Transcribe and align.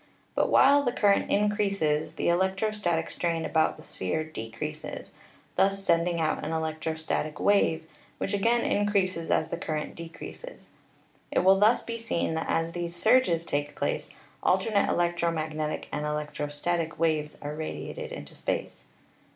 But 0.33 0.49
while 0.49 0.81
the 0.81 0.91
current 0.91 1.29
increases 1.29 2.15
the 2.15 2.27
electrostatic 2.27 3.11
strain 3.11 3.45
about 3.45 3.77
the 3.77 3.83
sphere 3.83 4.23
decreases, 4.23 5.11
thus 5.57 5.83
sending 5.85 6.19
out 6.19 6.43
an 6.43 6.51
electro 6.51 6.95
static 6.95 7.39
wave 7.39 7.85
which 8.17 8.33
again 8.33 8.61
increases 8.65 9.29
as 9.29 9.49
the 9.49 9.57
current 9.57 9.93
de 9.93 10.09
creases. 10.09 10.69
It 11.29 11.41
will 11.43 11.59
thus 11.59 11.83
be 11.83 11.99
seen 11.99 12.33
that 12.33 12.47
as 12.49 12.71
these 12.71 12.95
surges 12.95 13.45
take 13.45 13.75
place 13.75 14.09
alternate 14.41 14.89
electromagnetic 14.89 15.87
and 15.91 16.03
electrostatic 16.03 16.97
waves 16.97 17.37
are 17.39 17.53
radiated 17.53 18.11
into 18.11 18.33
space. 18.33 18.85